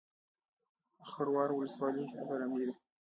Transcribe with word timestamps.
خروار 1.09 1.49
ولسوالۍ 1.53 2.05
غرنۍ 2.27 2.63
ده؟ 2.67 2.73